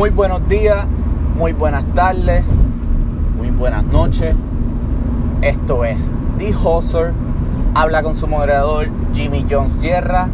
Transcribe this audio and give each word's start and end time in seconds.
Muy 0.00 0.08
buenos 0.08 0.48
días, 0.48 0.86
muy 1.36 1.52
buenas 1.52 1.84
tardes, 1.92 2.42
muy 3.36 3.50
buenas 3.50 3.84
noches. 3.84 4.34
Esto 5.42 5.84
es 5.84 6.10
The 6.38 6.54
Hoser. 6.54 7.12
Habla 7.74 8.02
con 8.02 8.14
su 8.14 8.26
moderador 8.26 8.88
Jimmy 9.12 9.44
John 9.50 9.68
Sierra. 9.68 10.30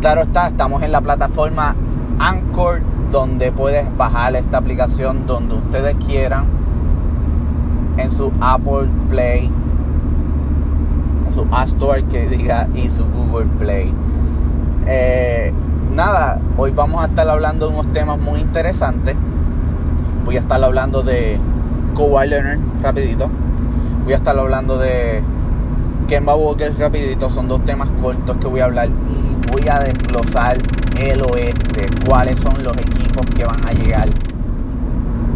Claro 0.00 0.22
está, 0.22 0.46
estamos 0.46 0.84
en 0.84 0.92
la 0.92 1.00
plataforma 1.00 1.74
Anchor, 2.20 2.82
donde 3.10 3.50
puedes 3.50 3.84
bajar 3.96 4.36
esta 4.36 4.58
aplicación 4.58 5.26
donde 5.26 5.56
ustedes 5.56 5.96
quieran. 5.96 6.44
En 7.96 8.12
su 8.12 8.30
Apple 8.40 8.86
Play, 9.08 9.50
en 11.26 11.32
su 11.32 11.48
App 11.50 11.66
Store 11.66 12.04
que 12.04 12.28
diga 12.28 12.68
y 12.76 12.90
su 12.90 13.04
Google 13.06 13.46
Play. 13.58 13.92
Eh, 14.86 15.52
nada, 15.94 16.38
hoy 16.56 16.70
vamos 16.70 17.02
a 17.02 17.06
estar 17.06 17.28
hablando 17.28 17.66
de 17.66 17.74
unos 17.74 17.92
temas 17.92 18.18
muy 18.18 18.40
interesantes. 18.40 19.16
Voy 20.24 20.36
a 20.36 20.40
estar 20.40 20.62
hablando 20.62 21.02
de 21.02 21.38
Kawhi 21.96 22.28
Leonard 22.28 22.58
rapidito. 22.82 23.28
Voy 24.04 24.12
a 24.12 24.16
estar 24.16 24.38
hablando 24.38 24.78
de 24.78 25.22
Kemba 26.08 26.34
Walker 26.34 26.72
rapidito. 26.78 27.30
Son 27.30 27.48
dos 27.48 27.64
temas 27.64 27.90
cortos 28.02 28.36
que 28.36 28.46
voy 28.46 28.60
a 28.60 28.66
hablar 28.66 28.88
y 28.88 29.50
voy 29.52 29.68
a 29.68 29.80
desglosar 29.80 30.58
el 30.98 31.22
oeste. 31.22 31.86
Cuáles 32.06 32.38
son 32.40 32.54
los 32.62 32.76
equipos 32.76 33.26
que 33.36 33.44
van 33.44 33.66
a 33.66 33.72
llegar 33.72 34.08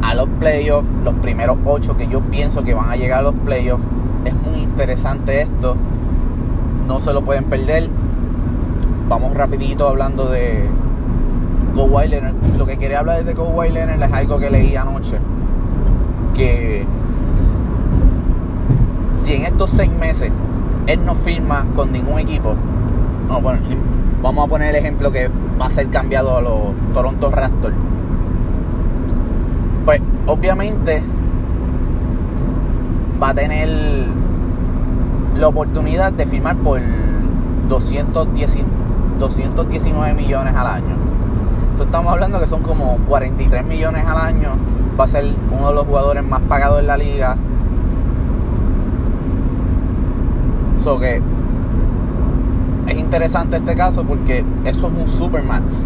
a 0.03 0.15
los 0.15 0.29
playoffs. 0.39 0.89
Los 1.05 1.15
primeros 1.17 1.59
ocho 1.65 1.97
que 1.97 2.07
yo 2.07 2.21
pienso 2.21 2.63
que 2.63 2.75
van 2.75 2.91
a 2.91 2.97
llegar 2.97 3.21
a 3.21 3.23
los 3.23 3.35
playoffs. 3.35 3.85
Es 4.25 4.35
muy 4.35 4.63
interesante 4.63 5.43
esto. 5.43 5.77
No 6.87 7.01
se 7.01 7.13
lo 7.13 7.23
pueden 7.23 7.45
perder 7.45 7.89
vamos 9.09 9.35
rapidito 9.35 9.89
hablando 9.89 10.27
de 10.27 10.65
Kawhi 11.75 12.09
Leonard. 12.09 12.35
Lo 12.57 12.67
que 12.67 12.77
quería 12.79 13.01
hablar 13.01 13.25
de 13.25 13.35
Kawhi 13.35 13.71
Leonard 13.71 14.03
es 14.03 14.13
algo 14.13 14.39
que 14.39 14.51
leí 14.51 14.77
anoche. 14.77 15.19
Que 16.35 16.85
si 19.17 19.35
en 19.35 19.45
estos 19.45 19.71
seis 19.71 19.91
meses 19.91 20.31
él 20.87 21.05
no 21.05 21.15
firma 21.15 21.65
con 21.77 21.93
ningún 21.93 22.19
equipo, 22.19 22.55
vamos 24.23 24.45
a 24.45 24.49
poner 24.49 24.71
el 24.71 24.77
ejemplo 24.77 25.11
que 25.13 25.31
va 25.61 25.67
a 25.67 25.71
ser 25.71 25.89
cambiado 25.89 26.37
a 26.37 26.41
los 26.41 26.75
Toronto 26.93 27.31
Raptors. 27.31 27.75
Pues 29.85 30.01
obviamente 30.27 31.03
va 33.23 33.31
a 33.31 33.35
tener 33.35 33.69
la 35.37 35.49
oportunidad 35.49 36.13
de 36.13 36.27
firmar 36.27 36.57
por 36.57 36.81
219 37.69 38.84
219 39.19 40.15
millones 40.15 40.55
al 40.55 40.67
año. 40.67 40.97
estamos 41.81 42.13
hablando 42.13 42.41
que 42.41 42.47
son 42.47 42.63
como 42.63 42.97
43 43.07 43.65
millones 43.65 44.05
al 44.07 44.19
año. 44.19 44.51
Va 44.99 45.05
a 45.05 45.07
ser 45.07 45.25
uno 45.51 45.69
de 45.69 45.75
los 45.75 45.87
jugadores 45.87 46.25
más 46.25 46.41
pagados 46.43 46.81
en 46.81 46.87
la 46.87 46.97
liga. 46.97 47.37
So 50.83 50.99
que 50.99 51.21
es 52.87 52.99
interesante 52.99 53.57
este 53.57 53.75
caso 53.75 54.05
porque 54.05 54.45
eso 54.65 54.87
es 54.89 54.93
un 54.93 55.09
supermax. 55.09 55.85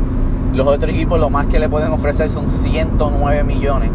Los 0.54 0.66
otros 0.66 0.90
equipos 0.90 1.20
lo 1.20 1.30
más 1.30 1.46
que 1.46 1.58
le 1.58 1.68
pueden 1.68 1.92
ofrecer 1.92 2.30
son 2.30 2.48
109 2.48 3.44
millones. 3.44 3.90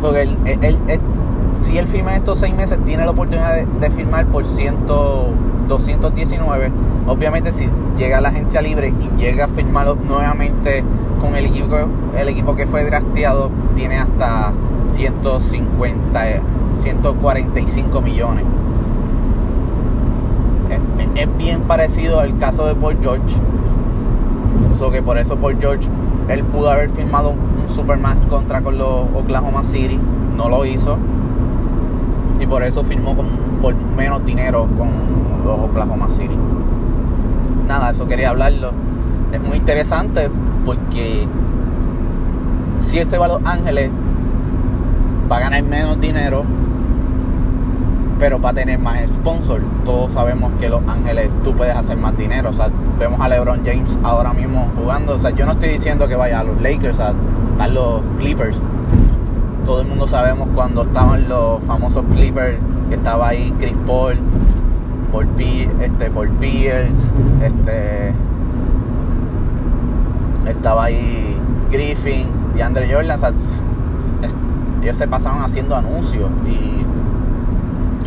So 0.00 0.12
que 0.12 0.28
si 1.60 1.78
él 1.78 1.86
firma 1.86 2.16
estos 2.16 2.38
seis 2.38 2.54
meses, 2.54 2.78
tiene 2.84 3.04
la 3.04 3.12
oportunidad 3.12 3.64
de, 3.64 3.90
firmar 3.90 4.26
por 4.26 4.44
100 4.44 4.86
219. 5.68 6.70
Obviamente 7.06 7.52
si 7.52 7.68
llega 7.96 8.18
a 8.18 8.20
la 8.20 8.28
agencia 8.28 8.60
libre 8.60 8.92
y 9.00 9.20
llega 9.20 9.44
a 9.46 9.48
firmar 9.48 9.94
nuevamente 9.96 10.82
con 11.20 11.34
el 11.36 11.46
equipo, 11.46 11.76
el 12.16 12.28
equipo 12.28 12.54
que 12.54 12.66
fue 12.66 12.84
drafteado, 12.84 13.50
tiene 13.74 13.98
hasta 13.98 14.52
150, 14.86 16.20
145 16.78 18.00
millones. 18.00 18.44
Es, 21.14 21.36
bien 21.38 21.60
parecido 21.62 22.20
al 22.20 22.36
caso 22.38 22.66
de 22.66 22.74
Paul 22.74 22.96
George. 23.00 23.36
So 24.76 24.90
que 24.90 25.02
por 25.02 25.18
eso 25.18 25.36
Paul 25.36 25.56
George, 25.60 25.88
él 26.28 26.42
pudo 26.44 26.70
haber 26.70 26.88
firmado 26.90 27.30
un 27.30 27.68
Supermax 27.68 28.26
contra 28.26 28.60
con 28.62 28.76
los 28.78 29.06
Oklahoma 29.14 29.64
City. 29.64 29.98
No 30.36 30.48
lo 30.48 30.64
hizo. 30.64 30.96
Y 32.40 32.46
por 32.46 32.64
eso 32.64 32.82
firmó 32.82 33.14
con, 33.16 33.26
por 33.64 33.74
menos 33.74 34.22
dinero 34.26 34.68
con 34.76 34.90
los 35.42 35.58
Oklahoma 35.58 36.10
City. 36.10 36.36
Nada, 37.66 37.92
eso 37.92 38.06
quería 38.06 38.28
hablarlo. 38.28 38.72
Es 39.32 39.40
muy 39.40 39.56
interesante 39.56 40.28
porque 40.66 41.26
si 42.82 42.98
ese 42.98 43.16
va 43.16 43.24
a 43.24 43.28
Los 43.28 43.46
Ángeles, 43.46 43.90
va 45.32 45.38
a 45.38 45.40
ganar 45.40 45.62
menos 45.62 45.98
dinero, 45.98 46.44
pero 48.18 48.38
va 48.38 48.50
a 48.50 48.52
tener 48.52 48.78
más 48.78 49.10
sponsor. 49.10 49.62
Todos 49.86 50.12
sabemos 50.12 50.52
que 50.60 50.68
Los 50.68 50.86
Ángeles 50.86 51.30
tú 51.42 51.54
puedes 51.54 51.74
hacer 51.74 51.96
más 51.96 52.14
dinero. 52.18 52.50
O 52.50 52.52
sea, 52.52 52.68
vemos 52.98 53.18
a 53.18 53.28
LeBron 53.28 53.62
James 53.64 53.98
ahora 54.02 54.34
mismo 54.34 54.68
jugando. 54.76 55.14
O 55.14 55.18
sea, 55.18 55.30
yo 55.30 55.46
no 55.46 55.52
estoy 55.52 55.70
diciendo 55.70 56.06
que 56.06 56.16
vaya 56.16 56.40
a 56.40 56.44
los 56.44 56.60
Lakers, 56.60 57.00
a 57.00 57.66
los 57.68 58.02
Clippers. 58.18 58.60
Todo 59.64 59.80
el 59.80 59.86
mundo 59.86 60.06
sabemos 60.06 60.50
cuando 60.54 60.82
estaban 60.82 61.30
los 61.30 61.64
famosos 61.64 62.04
Clippers, 62.12 62.58
que 62.88 62.94
estaba 62.94 63.28
ahí 63.28 63.52
Chris 63.58 63.76
Paul, 63.86 64.16
por, 65.12 65.26
este, 65.38 66.10
Pierce, 66.40 67.12
este, 67.42 68.12
estaba 70.48 70.84
ahí 70.84 71.36
Griffin 71.70 72.26
y 72.56 72.60
Andre 72.60 72.92
Jordan. 72.92 73.18
ellos 74.82 74.96
se 74.96 75.08
pasaban 75.08 75.42
haciendo 75.42 75.76
anuncios 75.76 76.30
y 76.46 76.84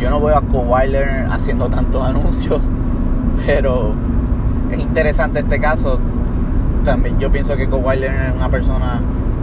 yo 0.00 0.10
no 0.10 0.20
veo 0.20 0.36
a 0.36 0.42
Kawhi 0.42 0.94
haciendo 1.30 1.68
tantos 1.68 2.02
anuncios, 2.06 2.60
pero 3.46 3.92
es 4.70 4.78
interesante 4.78 5.40
este 5.40 5.60
caso. 5.60 5.98
También 6.84 7.18
yo 7.18 7.30
pienso 7.30 7.56
que 7.56 7.68
Kawhi 7.68 8.04
es 8.04 8.34
una 8.36 8.48
persona 8.48 9.00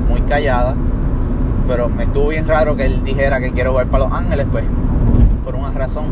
muy 0.10 0.22
callada, 0.22 0.76
pero 1.68 1.90
me 1.90 2.04
estuvo 2.04 2.30
bien 2.30 2.48
raro 2.48 2.76
que 2.76 2.86
él 2.86 3.04
dijera 3.04 3.40
que 3.40 3.52
quiere 3.52 3.70
jugar 3.70 3.88
para 3.88 4.06
Los 4.06 4.14
Ángeles, 4.14 4.46
pues, 4.52 4.64
por 5.44 5.56
una 5.56 5.72
razón 5.72 6.06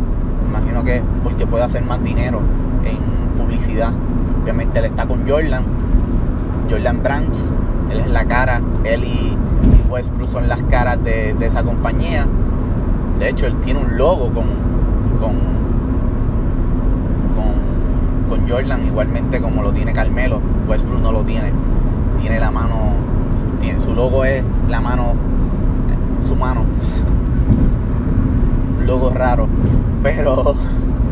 imagino 0.53 0.83
que 0.83 1.01
porque 1.23 1.47
puede 1.47 1.63
hacer 1.63 1.83
más 1.83 2.03
dinero 2.03 2.39
en 2.85 2.97
publicidad. 3.37 3.91
Obviamente 4.43 4.79
él 4.79 4.85
está 4.85 5.05
con 5.07 5.27
Jordan, 5.27 5.63
Jordan 6.69 7.01
Brands, 7.01 7.49
él 7.89 7.99
es 8.01 8.07
la 8.09 8.25
cara, 8.25 8.61
él 8.83 9.03
y, 9.03 9.37
Westbrook 9.89 10.27
son 10.27 10.47
las 10.49 10.61
caras 10.63 11.03
de, 11.03 11.35
esa 11.41 11.63
compañía. 11.63 12.25
De 13.19 13.29
hecho, 13.29 13.45
él 13.45 13.57
tiene 13.57 13.79
un 13.79 13.95
logo 13.95 14.25
con, 14.31 14.45
con, 15.19 15.35
con, 18.27 18.49
Jordan, 18.49 18.85
igualmente 18.87 19.39
como 19.39 19.61
lo 19.61 19.71
tiene 19.71 19.93
Carmelo. 19.93 20.41
Westbrook 20.67 21.01
no 21.01 21.11
lo 21.11 21.21
tiene, 21.21 21.51
tiene 22.19 22.39
la 22.39 22.49
mano, 22.49 22.75
tiene, 23.61 23.79
su 23.79 23.93
logo 23.93 24.25
es 24.25 24.43
la 24.67 24.81
mano, 24.81 25.13
su 26.21 26.35
mano. 26.35 26.65
Logo 28.85 29.09
raro. 29.09 29.47
Pero 30.01 30.55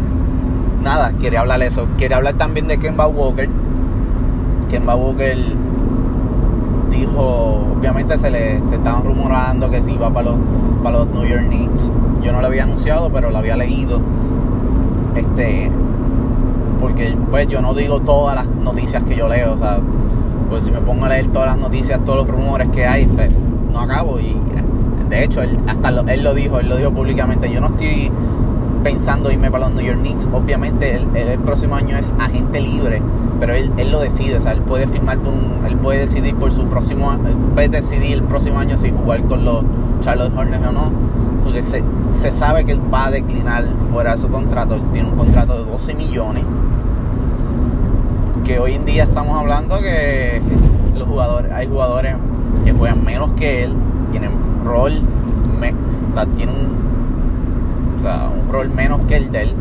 nada, 0.84 1.14
quería 1.20 1.42
hablar 1.42 1.62
eso. 1.62 1.88
Quería 1.98 2.18
hablar 2.18 2.36
también 2.36 2.68
de 2.68 2.78
Kemba 2.78 3.08
Walker. 3.08 3.50
Kemba 4.70 4.96
Walker 4.96 5.38
dijo, 6.90 7.64
obviamente 7.78 8.18
se 8.18 8.30
le 8.30 8.64
se 8.64 8.76
estaban 8.76 9.04
rumorando 9.04 9.70
que 9.70 9.82
si 9.82 9.94
iba 9.94 10.09
para 10.09 10.32
los, 10.32 10.36
para 10.84 11.00
los 11.00 11.08
New 11.09 11.26
York 11.26 11.48
Knicks. 11.48 11.92
Yo 12.22 12.32
no 12.32 12.42
lo 12.42 12.48
había 12.48 12.64
anunciado, 12.64 13.09
pero 13.12 13.32
lo 13.32 13.38
había 13.38 13.56
leído. 13.56 14.00
Este, 15.16 15.72
porque 16.80 17.16
pues 17.30 17.48
yo 17.48 17.62
no 17.62 17.74
digo 17.74 18.00
todas 18.02 18.35
las 18.35 18.47
noticias 18.47 19.03
que 19.03 19.16
yo 19.16 19.28
leo, 19.28 19.53
o 19.53 19.58
sea, 19.58 19.79
pues 20.50 20.66
si 20.66 20.72
me 20.72 20.79
pongo 20.79 21.06
a 21.06 21.09
leer 21.09 21.28
todas 21.28 21.50
las 21.50 21.58
noticias, 21.58 22.03
todos 22.03 22.26
los 22.26 22.28
rumores 22.28 22.70
que 22.70 22.85
hay, 22.85 23.06
pues 23.06 23.29
no 23.72 23.79
acabo 23.79 24.20
y 24.20 24.35
de 25.11 25.25
hecho 25.25 25.41
él 25.41 25.59
hasta 25.67 25.90
él 25.90 26.23
lo 26.23 26.34
dijo, 26.34 26.59
él 26.59 26.69
lo 26.69 26.78
dijo 26.78 26.91
públicamente, 26.91 27.52
yo 27.52 27.59
no 27.59 27.67
estoy 27.67 28.09
pensando 28.81 29.29
irme 29.31 29.52
para 29.52 29.66
los 29.67 29.75
New 29.75 29.85
York 29.85 29.99
Knicks. 29.99 30.28
Obviamente 30.31 30.96
el, 30.96 31.40
próximo 31.40 31.75
año 31.75 31.97
es 31.97 32.13
agente 32.17 32.59
libre, 32.61 33.02
pero 33.40 33.53
él, 33.53 33.72
él, 33.78 33.91
lo 33.91 33.99
decide, 33.99 34.37
o 34.37 34.41
sea, 34.41 34.53
él 34.53 34.61
puede 34.61 34.87
firmar 34.87 35.19
por 35.19 35.34
un, 35.34 35.66
él 35.67 35.75
puede 35.78 35.99
decidir 35.99 36.34
por 36.35 36.52
su 36.52 36.66
próximo, 36.66 37.11
puede 37.53 37.67
decidir 37.67 38.13
el 38.13 38.23
próximo 38.23 38.58
año 38.58 38.78
si 38.78 38.90
jugar 38.90 39.22
con 39.23 39.43
los 39.46 39.63
Charlotte 39.99 40.35
Hornets 40.35 40.66
o 40.66 40.72
no, 40.72 40.91
porque 41.43 41.61
se, 41.61 41.84
se 42.09 42.31
sabe 42.31 42.66
que 42.66 42.72
él 42.72 42.81
va 42.91 43.07
a 43.07 43.11
declinar 43.11 43.66
fuera 43.91 44.14
de 44.14 44.17
su 44.17 44.29
contrato, 44.29 44.75
él 44.75 44.81
tiene 44.93 45.09
un 45.09 45.17
contrato 45.17 45.64
de 45.64 45.69
12 45.69 45.93
millones, 45.93 46.46
que 48.46 48.59
hoy 48.59 48.73
en 48.75 48.85
día 48.85 49.03
estamos 49.03 49.37
hablando 49.37 49.78
que 49.79 50.41
los 50.96 51.07
jugadores, 51.07 51.52
hay 51.52 51.67
jugadores 51.67 52.16
que 52.64 52.72
juegan 52.72 53.03
menos 53.03 53.31
que 53.34 53.66
él, 53.66 53.73
tienen 54.11 54.51
rol, 54.63 54.93
o 56.11 56.13
sea, 56.13 56.25
tienen 56.25 56.55
un 56.55 56.81
o 58.02 58.03
sea, 58.03 58.29
un 58.29 58.52
rol 58.52 58.69
menos 58.69 59.02
que 59.08 59.16
el 59.16 59.31
de 59.31 59.43
él. 59.43 59.53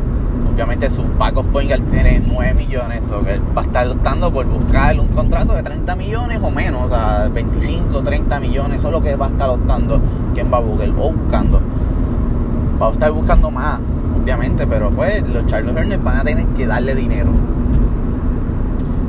Obviamente 0.53 0.89
su 0.89 1.03
Paco 1.03 1.43
Poingal 1.43 1.85
tiene 1.85 2.23
9 2.27 2.55
millones, 2.55 3.05
o 3.11 3.23
que 3.23 3.35
él 3.35 3.43
va 3.57 3.63
a 3.63 3.65
estar 3.67 3.87
optando 3.87 4.33
por 4.33 4.47
buscar 4.47 4.99
un 4.99 5.09
contrato 5.09 5.53
de 5.55 5.63
30 5.63 5.95
millones 5.95 6.39
o 6.43 6.51
menos, 6.51 6.87
o 6.87 6.89
sea, 6.89 7.29
25, 7.33 8.03
30 8.03 8.41
millones, 8.41 8.79
eso 8.79 8.89
es 8.89 8.93
lo 8.95 9.03
que 9.03 9.15
va 9.17 9.27
a 9.27 9.29
estar 9.29 9.51
optando 9.51 10.01
Ken 10.35 10.51
Babukel 10.51 10.95
o 10.99 11.13
buscando. 11.13 11.61
Va 12.81 12.89
a 12.89 12.91
estar 12.91 13.11
buscando 13.11 13.51
más, 13.51 13.79
obviamente, 14.21 14.67
pero 14.67 14.91
pues 14.91 15.29
los 15.29 15.47
Charles 15.47 15.75
Hornets 15.77 16.03
van 16.03 16.19
a 16.19 16.25
tener 16.25 16.47
que 16.47 16.67
darle 16.67 16.95
dinero. 16.95 17.31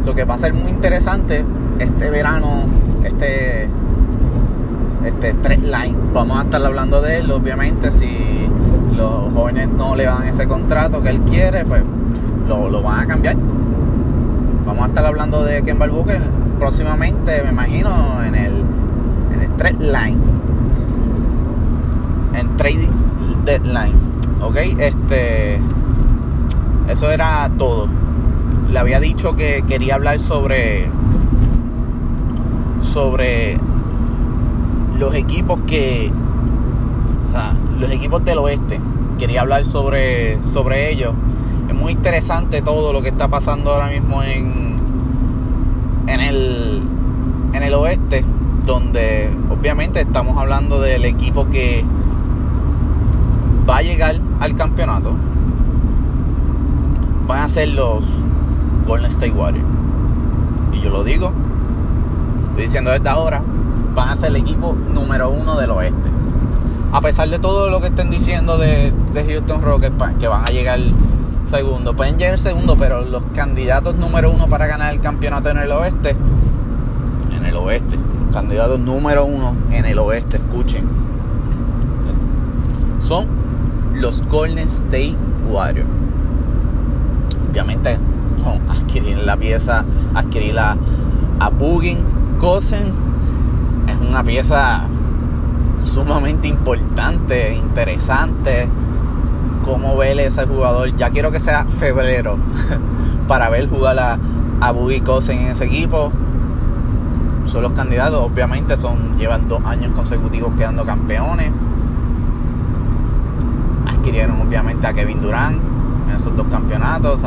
Eso 0.01 0.13
que 0.13 0.25
va 0.25 0.35
a 0.35 0.37
ser 0.37 0.53
muy 0.53 0.71
interesante 0.71 1.45
este 1.79 2.09
verano, 2.09 2.63
este 3.03 3.69
este 5.05 5.29
straight 5.29 5.63
line. 5.63 5.95
Vamos 6.13 6.39
a 6.39 6.43
estar 6.43 6.63
hablando 6.65 7.01
de 7.01 7.17
él, 7.19 7.31
obviamente, 7.31 7.91
si 7.91 8.47
los 8.95 9.33
jóvenes 9.33 9.69
no 9.69 9.95
le 9.95 10.05
dan 10.05 10.27
ese 10.27 10.47
contrato 10.47 11.01
que 11.01 11.09
él 11.09 11.19
quiere, 11.21 11.65
pues 11.65 11.83
lo, 12.47 12.81
van 12.81 13.01
a 13.01 13.07
cambiar. 13.07 13.35
Vamos 14.65 14.85
a 14.85 14.87
estar 14.87 15.05
hablando 15.05 15.43
de 15.43 15.63
Ken 15.63 15.79
Booker 15.79 16.21
próximamente, 16.59 17.41
me 17.43 17.49
imagino, 17.49 18.23
en 18.23 18.35
el, 18.35 18.53
en 19.33 19.41
el 19.41 19.91
line. 19.91 20.17
En 22.33 22.57
trading 22.57 22.89
deadline. 23.45 23.95
Ok, 24.41 24.55
este. 24.79 25.59
Eso 26.87 27.09
era 27.09 27.49
todo. 27.57 27.87
Le 28.69 28.79
había 28.79 28.99
dicho 28.99 29.35
que 29.35 29.63
quería 29.67 29.95
hablar 29.95 30.19
sobre. 30.19 30.89
Sobre 32.79 33.57
los 35.01 35.15
equipos 35.15 35.59
que. 35.65 36.11
O 37.27 37.31
sea, 37.31 37.53
los 37.79 37.89
equipos 37.91 38.23
del 38.23 38.37
oeste. 38.37 38.79
Quería 39.17 39.41
hablar 39.41 39.65
sobre, 39.65 40.41
sobre 40.43 40.91
ellos. 40.91 41.13
Es 41.67 41.75
muy 41.75 41.91
interesante 41.91 42.61
todo 42.61 42.93
lo 42.93 43.01
que 43.01 43.09
está 43.09 43.27
pasando 43.27 43.71
ahora 43.73 43.87
mismo 43.87 44.21
en, 44.23 44.75
en, 46.07 46.19
el, 46.19 46.83
en 47.53 47.63
el 47.63 47.73
oeste. 47.73 48.23
Donde 48.65 49.31
obviamente 49.49 50.01
estamos 50.01 50.37
hablando 50.37 50.79
del 50.79 51.03
equipo 51.05 51.49
que 51.49 51.83
va 53.67 53.77
a 53.77 53.81
llegar 53.81 54.19
al 54.39 54.55
campeonato. 54.55 55.15
Van 57.25 57.41
a 57.41 57.47
ser 57.47 57.69
los 57.69 58.05
Golden 58.85 59.09
State 59.09 59.31
Warriors. 59.31 59.65
Y 60.73 60.81
yo 60.81 60.91
lo 60.91 61.03
digo, 61.03 61.31
estoy 62.43 62.63
diciendo 62.63 62.91
desde 62.91 63.09
ahora, 63.09 63.41
van 63.93 64.09
a 64.09 64.15
ser 64.15 64.29
el 64.29 64.37
equipo 64.37 64.75
número 64.93 65.29
uno 65.29 65.57
del 65.57 65.71
oeste. 65.71 66.09
A 66.91 67.01
pesar 67.01 67.29
de 67.29 67.39
todo 67.39 67.69
lo 67.69 67.79
que 67.79 67.87
estén 67.87 68.09
diciendo 68.09 68.57
de, 68.57 68.93
Houston 69.13 69.61
Rockets, 69.61 69.95
que 70.19 70.27
van 70.27 70.43
a 70.43 70.51
llegar 70.51 70.79
segundo, 71.45 71.95
pueden 71.95 72.17
llegar 72.17 72.37
segundo, 72.37 72.75
pero 72.77 73.01
los 73.01 73.23
candidatos 73.33 73.95
número 73.95 74.31
uno 74.31 74.47
para 74.47 74.67
ganar 74.67 74.93
el 74.93 74.99
campeonato 74.99 75.49
en 75.49 75.57
el 75.57 75.71
oeste, 75.71 76.15
en 77.35 77.45
el 77.45 77.55
oeste, 77.55 77.97
candidatos 78.33 78.79
número 78.79 79.25
uno 79.25 79.55
en 79.71 79.85
el 79.85 79.99
oeste, 79.99 80.37
escuchen, 80.37 80.83
son 82.99 83.27
los 83.95 84.21
Golden 84.27 84.67
State 84.67 85.15
Warriors. 85.49 85.87
Obviamente, 87.49 87.97
adquirir 88.69 89.17
la 89.19 89.37
pieza, 89.37 89.83
adquirir 90.13 90.57
a, 90.59 90.77
a 91.39 91.49
Bugin, 91.49 91.99
Gosen 92.39 93.10
una 94.11 94.23
pieza 94.23 94.87
sumamente 95.83 96.49
importante, 96.49 97.53
interesante. 97.53 98.67
Cómo 99.63 99.95
ver 99.95 100.19
ese 100.19 100.45
jugador. 100.45 100.93
Ya 100.97 101.11
quiero 101.11 101.31
que 101.31 101.39
sea 101.39 101.63
febrero 101.63 102.37
para 103.29 103.49
ver 103.49 103.69
jugar 103.69 103.97
a, 103.99 104.17
a 104.59 104.71
Boogie 104.71 105.01
en 105.29 105.39
ese 105.47 105.63
equipo. 105.63 106.11
Son 107.45 107.61
los 107.63 107.71
candidatos, 107.71 108.21
obviamente, 108.21 108.75
son 108.75 109.17
llevan 109.17 109.47
dos 109.47 109.63
años 109.63 109.93
consecutivos 109.95 110.51
quedando 110.57 110.85
campeones. 110.85 111.51
Adquirieron 113.87 114.41
obviamente 114.41 114.87
a 114.87 114.93
Kevin 114.93 115.21
Durant 115.21 115.57
en 116.09 116.15
esos 116.15 116.35
dos 116.35 116.47
campeonatos. 116.47 117.23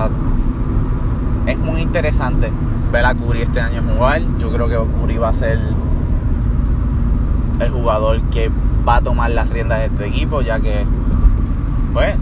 es 1.47 1.59
muy 1.59 1.81
interesante 1.81 2.53
ver 2.93 3.07
a 3.07 3.15
Curry 3.15 3.43
este 3.43 3.61
año 3.61 3.83
jugar. 3.83 4.21
Yo 4.39 4.53
creo 4.53 4.69
que 4.69 4.77
Curry 5.01 5.17
va 5.17 5.31
a 5.31 5.33
ser 5.33 5.59
el 7.61 7.71
jugador 7.71 8.21
que 8.31 8.51
va 8.87 8.97
a 8.97 9.01
tomar 9.01 9.31
las 9.31 9.49
riendas 9.51 9.81
de 9.81 9.87
este 9.87 10.07
equipo, 10.07 10.43
ya 10.43 10.61
que, 10.61 10.85
pues, 11.93 12.17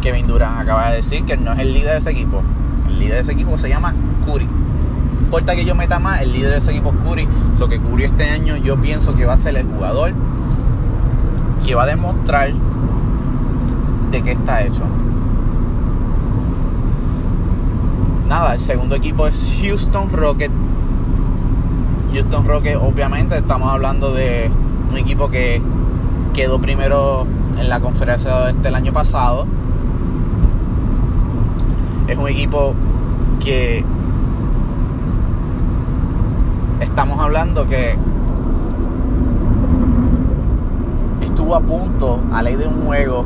Kevin 0.00 0.26
Durant 0.26 0.60
acaba 0.60 0.90
de 0.90 0.96
decir 0.96 1.24
que 1.24 1.36
no 1.36 1.52
es 1.52 1.58
el 1.58 1.72
líder 1.72 1.92
de 1.92 1.98
ese 1.98 2.10
equipo. 2.10 2.42
El 2.88 2.98
líder 2.98 3.14
de 3.14 3.20
ese 3.22 3.32
equipo 3.32 3.58
se 3.58 3.68
llama 3.68 3.94
Curry. 4.24 4.46
No 4.46 5.20
importa 5.24 5.54
que 5.54 5.64
yo 5.64 5.74
meta 5.74 5.98
más, 5.98 6.22
el 6.22 6.32
líder 6.32 6.52
de 6.52 6.58
ese 6.58 6.70
equipo 6.70 6.90
es 6.90 7.08
Curry. 7.08 7.28
So 7.58 7.68
que 7.68 7.80
Curry 7.80 8.04
este 8.04 8.30
año 8.30 8.56
yo 8.56 8.80
pienso 8.80 9.14
que 9.14 9.24
va 9.24 9.34
a 9.34 9.38
ser 9.38 9.56
el 9.56 9.66
jugador 9.66 10.12
que 11.64 11.74
va 11.74 11.82
a 11.82 11.86
demostrar 11.86 12.52
de 14.12 14.22
qué 14.22 14.32
está 14.32 14.62
hecho. 14.62 14.84
Nada, 18.28 18.54
el 18.54 18.60
segundo 18.60 18.96
equipo 18.96 19.26
es 19.26 19.58
Houston 19.60 20.10
Rockets 20.12 20.54
Houston 22.12 22.46
Rockets, 22.46 22.76
obviamente, 22.76 23.36
estamos 23.36 23.70
hablando 23.70 24.12
de 24.12 24.50
un 24.90 24.96
equipo 24.96 25.28
que 25.28 25.60
quedó 26.34 26.58
primero 26.58 27.26
en 27.58 27.68
la 27.68 27.80
conferencia 27.80 28.48
este 28.50 28.68
el 28.68 28.74
año 28.74 28.92
pasado. 28.92 29.46
Es 32.08 32.16
un 32.16 32.28
equipo 32.28 32.74
que 33.42 33.84
estamos 36.80 37.20
hablando 37.20 37.66
que 37.66 37.96
estuvo 41.22 41.54
a 41.54 41.60
punto 41.60 42.20
a 42.32 42.42
ley 42.42 42.56
de 42.56 42.66
un 42.66 42.84
juego 42.84 43.24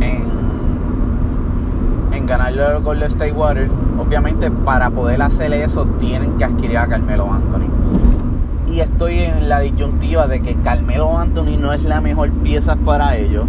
en, 0.00 0.30
en 2.12 2.26
ganarle 2.26 2.64
al 2.64 2.82
Golden 2.82 3.08
State 3.08 3.32
Warriors 3.32 3.70
obviamente 3.98 4.50
para 4.50 4.90
poder 4.90 5.22
hacer 5.22 5.52
eso 5.52 5.86
tienen 5.98 6.36
que 6.36 6.44
adquirir 6.44 6.78
a 6.78 6.86
Carmelo 6.86 7.32
Anthony. 7.32 7.68
Y 8.72 8.80
estoy 8.80 9.20
en 9.20 9.48
la 9.48 9.60
disyuntiva 9.60 10.26
de 10.26 10.40
que 10.40 10.54
Carmelo 10.56 11.16
Anthony 11.16 11.56
no 11.58 11.72
es 11.72 11.84
la 11.84 12.00
mejor 12.00 12.30
pieza 12.30 12.76
para 12.76 13.16
ellos. 13.16 13.44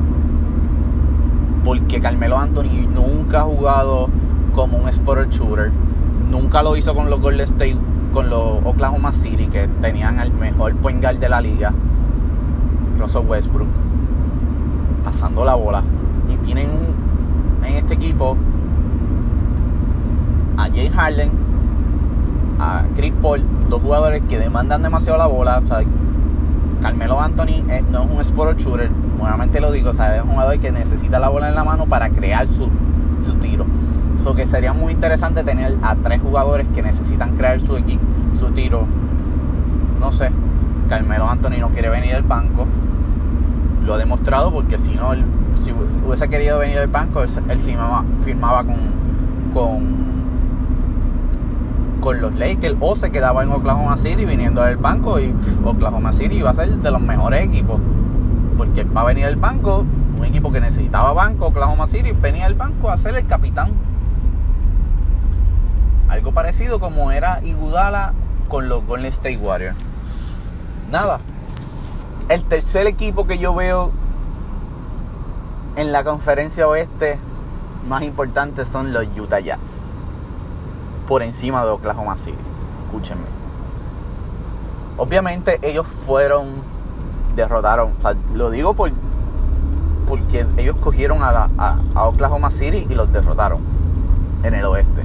Porque 1.63 1.99
Carmelo 1.99 2.37
Anthony 2.37 2.87
nunca 2.93 3.39
ha 3.39 3.43
jugado 3.43 4.09
como 4.53 4.77
un 4.77 4.87
sport 4.89 5.31
shooter. 5.31 5.71
Nunca 6.29 6.61
lo 6.61 6.75
hizo 6.75 6.93
con 6.93 7.09
los 7.09 7.19
Golden 7.19 7.45
State, 7.45 7.77
con 8.13 8.29
los 8.29 8.63
Oklahoma 8.63 9.11
City, 9.11 9.47
que 9.47 9.67
tenían 9.81 10.19
al 10.19 10.31
mejor 10.31 10.75
point 10.75 11.01
guard 11.01 11.17
de 11.17 11.29
la 11.29 11.41
liga, 11.41 11.73
Russell 12.99 13.25
Westbrook, 13.25 13.67
pasando 15.03 15.43
la 15.43 15.55
bola. 15.55 15.81
Y 16.31 16.37
tienen 16.37 16.69
en 17.63 17.73
este 17.73 17.95
equipo 17.95 18.37
a 20.57 20.69
Jay 20.69 20.89
Harden, 20.89 21.31
a 22.59 22.83
Chris 22.95 23.13
Paul, 23.21 23.43
dos 23.69 23.81
jugadores 23.81 24.21
que 24.27 24.37
demandan 24.39 24.81
demasiado 24.81 25.17
la 25.17 25.27
bola. 25.27 25.59
O 25.59 26.81
Carmelo 26.81 27.19
Anthony 27.19 27.63
no 27.91 28.03
es 28.03 28.11
un 28.11 28.21
sport 28.21 28.59
shooter, 28.59 28.91
nuevamente 29.17 29.59
lo 29.59 29.71
digo, 29.71 29.91
es 29.91 29.97
un 29.97 30.29
jugador 30.29 30.59
que 30.59 30.71
necesita 30.71 31.19
la 31.19 31.29
bola 31.29 31.49
en 31.49 31.55
la 31.55 31.63
mano 31.63 31.85
para 31.85 32.09
crear 32.09 32.47
su, 32.47 32.69
su 33.19 33.33
tiro. 33.35 33.65
So 34.17 34.35
que 34.35 34.45
sería 34.45 34.71
muy 34.71 34.93
interesante 34.93 35.43
tener 35.43 35.77
a 35.81 35.95
tres 35.95 36.21
jugadores 36.21 36.67
que 36.69 36.81
necesitan 36.81 37.35
crear 37.35 37.59
su, 37.59 37.77
su 38.39 38.51
tiro. 38.51 38.85
No 39.99 40.11
sé, 40.11 40.29
Carmelo 40.87 41.27
Anthony 41.27 41.59
no 41.59 41.69
quiere 41.69 41.89
venir 41.89 42.13
del 42.13 42.23
banco. 42.23 42.65
Lo 43.83 43.95
ha 43.95 43.97
demostrado 43.97 44.51
porque 44.51 44.77
si 44.77 44.93
no, 44.93 45.11
si 45.55 45.71
hubiese 45.71 46.29
querido 46.29 46.59
venir 46.59 46.77
del 46.77 46.87
banco, 46.87 47.23
él 47.23 47.59
firmaba, 47.59 48.03
firmaba 48.23 48.63
con, 48.63 48.77
con 49.53 50.14
con 52.05 52.21
los 52.21 52.35
Lakers 52.35 52.77
o 52.81 52.95
se 52.95 53.11
quedaba 53.11 53.41
en 53.41 53.51
Oklahoma 53.51 53.97
City 53.97 54.25
viniendo 54.25 54.61
del 54.61 54.77
banco 54.77 55.19
y 55.19 55.33
Oklahoma 55.63 56.13
City 56.13 56.35
iba 56.35 56.51
a 56.51 56.53
ser 56.53 56.69
de 56.69 56.91
los 56.91 57.01
mejores 57.01 57.43
equipos 57.43 57.81
porque 58.59 58.83
va 58.83 59.01
a 59.01 59.05
venir 59.05 59.25
del 59.25 59.37
banco 59.37 59.83
un 60.19 60.23
equipo 60.23 60.51
que 60.51 60.61
necesitaba 60.61 61.13
banco 61.13 61.47
Oklahoma 61.47 61.87
City 61.87 62.11
venía 62.11 62.43
del 62.43 62.53
banco 62.53 62.91
a 62.91 62.97
ser 62.99 63.15
el 63.15 63.25
capitán. 63.25 63.71
Algo 66.07 66.31
parecido 66.31 66.79
como 66.79 67.09
era 67.11 67.43
Igudala 67.43 68.13
con 68.49 68.69
los 68.69 68.85
Golden 68.85 69.07
State 69.07 69.37
Warriors. 69.37 69.75
Nada. 70.91 71.17
El 72.29 72.43
tercer 72.43 72.85
equipo 72.85 73.25
que 73.25 73.39
yo 73.39 73.55
veo 73.55 73.91
en 75.75 75.91
la 75.91 76.03
conferencia 76.03 76.67
oeste 76.67 77.17
más 77.89 78.03
importante 78.03 78.63
son 78.63 78.93
los 78.93 79.07
Utah 79.17 79.39
Jazz 79.39 79.81
por 81.07 81.23
encima 81.23 81.63
de 81.63 81.71
Oklahoma 81.71 82.15
City. 82.15 82.37
Escúchenme. 82.85 83.25
Obviamente 84.97 85.59
ellos 85.61 85.85
fueron, 85.85 86.53
derrotaron, 87.35 87.91
o 87.97 88.01
sea, 88.01 88.15
lo 88.33 88.49
digo 88.49 88.73
por, 88.73 88.91
porque 90.07 90.45
ellos 90.57 90.75
cogieron 90.79 91.19
a, 91.21 91.49
Oklahoma 91.95 92.49
City 92.49 92.87
y 92.89 92.95
los 92.95 93.11
derrotaron 93.11 93.59
en 94.43 94.53
el 94.53 94.65
oeste. 94.65 95.03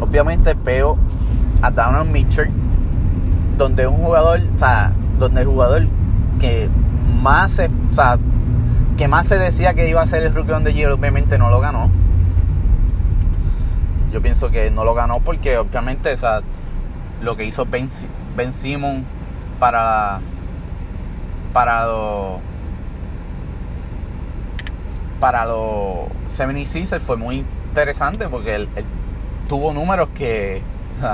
Obviamente 0.00 0.54
veo 0.54 0.98
a 1.62 1.70
Donald 1.70 2.10
Mitchell, 2.10 2.50
donde 3.56 3.86
un 3.86 3.96
jugador, 3.96 4.40
o 4.54 4.58
sea, 4.58 4.92
donde 5.18 5.40
el 5.40 5.46
jugador 5.46 5.82
que 6.38 6.68
más 7.22 7.52
se, 7.52 7.66
o 7.90 7.94
sea, 7.94 8.18
que 8.96 9.08
más 9.08 9.26
se 9.26 9.38
decía 9.38 9.74
que 9.74 9.88
iba 9.88 10.02
a 10.02 10.06
ser 10.06 10.22
el 10.22 10.34
Rookie 10.34 10.52
the 10.64 10.74
Year, 10.74 10.92
obviamente 10.92 11.38
no 11.38 11.50
lo 11.50 11.60
ganó. 11.60 11.88
Yo 14.12 14.22
pienso 14.22 14.50
que 14.50 14.70
no 14.70 14.84
lo 14.84 14.94
ganó 14.94 15.20
porque 15.20 15.58
obviamente, 15.58 16.14
o 16.14 16.42
lo 17.22 17.36
que 17.36 17.44
hizo 17.44 17.66
Ben, 17.66 17.86
ben 18.36 18.52
Simon 18.52 19.04
para 19.58 20.20
para 21.52 21.86
los 21.86 22.40
para 25.20 25.44
los 25.44 26.06
76 26.30 26.94
fue 27.00 27.16
muy 27.16 27.44
interesante 27.68 28.28
porque 28.28 28.54
él, 28.54 28.68
tuvo 29.48 29.72
números 29.72 30.08
que 30.14 30.62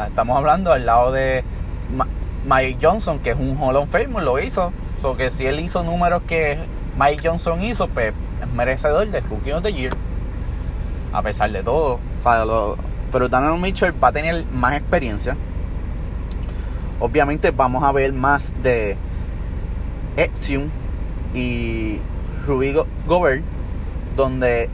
estamos 0.09 0.37
hablando 0.37 0.73
al 0.73 0.85
lado 0.85 1.13
de 1.13 1.45
Mike 2.47 2.79
Johnson 2.83 3.19
que 3.21 3.31
es 3.31 3.37
un 3.39 3.57
Hall 3.59 3.77
of 3.77 3.91
Famer 3.91 4.23
lo 4.23 4.39
hizo. 4.39 4.73
So 5.01 5.17
que 5.17 5.31
si 5.31 5.47
él 5.47 5.61
hizo 5.61 5.83
números 5.83 6.23
que 6.27 6.59
Mike 6.99 7.27
Johnson 7.29 7.63
hizo 7.63 7.89
pues 7.89 8.13
es 8.43 8.53
merecedor 8.53 9.09
de 9.09 9.21
Rookie 9.21 9.53
of 9.53 9.63
the 9.63 9.73
Year 9.73 9.93
a 11.13 11.23
pesar 11.23 11.51
de 11.51 11.63
todo 11.63 11.99
pero 13.13 13.29
Daniel 13.29 13.61
Mitchell 13.61 13.95
va 14.03 14.09
a 14.09 14.13
tener 14.13 14.45
más 14.47 14.77
experiencia 14.77 15.37
obviamente 17.01 17.51
vamos 17.51 17.83
a 17.85 17.93
ver 17.93 18.13
más 18.13 18.55
de 18.63 18.97
Exium 20.17 20.69
y 21.35 21.99
Ruby 22.47 22.75
Gobert, 23.07 23.43
donde 24.17 24.71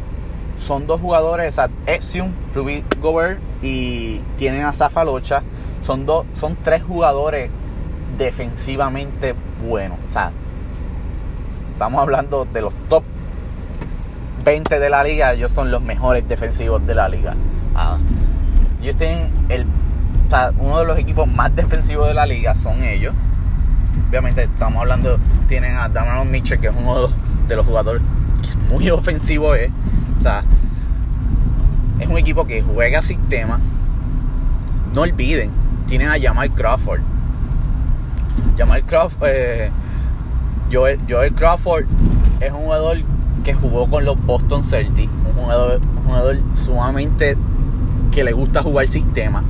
son 0.58 0.86
dos 0.86 1.00
jugadores, 1.00 1.58
o 1.58 1.68
Exium, 1.86 2.32
Ruby 2.54 2.84
Gobert 3.00 3.40
y 3.62 4.18
tienen 4.36 4.64
a 4.64 4.72
Zafalocha, 4.72 5.42
son 5.82 6.06
dos, 6.06 6.26
son 6.34 6.56
tres 6.62 6.82
jugadores 6.82 7.50
defensivamente 8.18 9.34
buenos. 9.66 9.98
O 10.08 10.12
sea, 10.12 10.30
estamos 11.72 12.00
hablando 12.02 12.44
de 12.44 12.60
los 12.60 12.74
top 12.88 13.02
20 14.44 14.80
de 14.80 14.90
la 14.90 15.04
liga, 15.04 15.32
ellos 15.32 15.50
son 15.50 15.70
los 15.70 15.82
mejores 15.82 16.26
defensivos 16.28 16.86
de 16.86 16.94
la 16.94 17.08
liga. 17.08 17.34
Ah, 17.74 17.98
ellos 18.82 18.96
tienen 18.96 19.30
el, 19.48 19.66
uno 20.58 20.78
de 20.78 20.84
los 20.84 20.98
equipos 20.98 21.28
más 21.28 21.54
defensivos 21.54 22.08
de 22.08 22.14
la 22.14 22.26
liga, 22.26 22.54
son 22.54 22.82
ellos 22.82 23.14
obviamente 24.10 24.42
estamos 24.42 24.80
hablando, 24.80 25.18
tienen 25.48 25.76
a 25.76 25.88
Damaron 25.88 26.30
Mitchell, 26.30 26.58
que 26.58 26.66
es 26.66 26.74
uno 26.76 27.08
de 27.46 27.56
los 27.56 27.64
jugadores 27.64 28.02
muy 28.68 28.90
ofensivos. 28.90 29.56
¿eh? 29.56 29.70
O 30.18 30.20
sea, 30.20 30.42
es 31.98 32.08
un 32.08 32.18
equipo 32.18 32.44
que 32.44 32.60
juega 32.62 33.02
sistema. 33.02 33.60
No 34.92 35.02
olviden, 35.02 35.50
tienen 35.86 36.08
a 36.08 36.18
Jamal 36.20 36.50
Crawford. 36.50 37.00
Jamal 38.56 38.82
Crawford, 38.84 39.28
eh, 39.28 39.70
Joel, 40.72 40.98
Crawford 41.34 41.84
es 42.40 42.50
un 42.50 42.62
jugador 42.62 42.98
que 43.44 43.54
jugó 43.54 43.88
con 43.88 44.04
los 44.04 44.22
Boston 44.24 44.62
Celtics, 44.62 45.10
un 45.26 45.32
jugador, 46.04 46.38
sumamente 46.54 47.36
que 48.12 48.24
le 48.24 48.32
gusta 48.32 48.62
jugar 48.62 48.86
sistema 48.88 49.44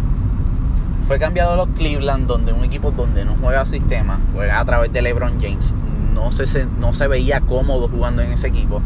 fue 1.11 1.19
cambiado 1.19 1.55
a 1.55 1.57
los 1.57 1.67
Cleveland, 1.71 2.29
donde 2.29 2.53
un 2.53 2.63
equipo 2.63 2.93
donde 2.93 3.25
no 3.25 3.35
juega 3.41 3.67
sistema, 3.67 4.21
juega 4.33 4.61
a 4.61 4.65
través 4.65 4.93
de 4.93 5.03
LeBron 5.03 5.41
James. 5.41 5.75
No 6.15 6.31
se, 6.31 6.67
no 6.79 6.93
se 6.93 7.09
veía 7.09 7.41
cómodo 7.41 7.89
jugando 7.89 8.23
en 8.23 8.31
ese 8.31 8.47
equipo. 8.47 8.81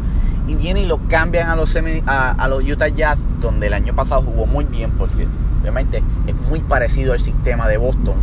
Y 0.47 0.55
viene 0.55 0.81
y 0.81 0.85
lo 0.87 0.97
cambian 1.07 1.49
a 1.49 1.55
los, 1.55 1.77
a, 2.07 2.47
los 2.47 2.63
Utah 2.63 2.87
Jazz, 2.87 3.29
donde 3.39 3.67
el 3.67 3.75
año 3.75 3.93
pasado 3.93 4.23
jugó 4.23 4.47
muy 4.47 4.65
bien, 4.65 4.89
porque 4.97 5.27
obviamente 5.61 6.01
es 6.25 6.35
muy 6.49 6.61
parecido 6.61 7.13
al 7.13 7.19
sistema 7.19 7.67
de 7.67 7.77
Boston. 7.77 8.15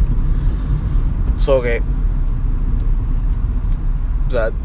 So 1.39 1.63
que, 1.63 1.81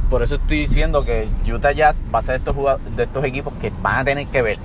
por 0.10 0.24
eso 0.24 0.36
estoy 0.36 0.60
diciendo 0.60 1.04
que 1.04 1.28
Utah 1.46 1.72
Jazz 1.72 2.02
va 2.14 2.20
a 2.20 2.22
ser 2.22 2.36
estos 2.36 2.56
de 2.96 3.04
estos 3.04 3.24
equipos 3.24 3.54
que 3.60 3.72
van 3.82 4.00
a 4.00 4.04
tener 4.06 4.28
que 4.28 4.42
ver 4.42 4.58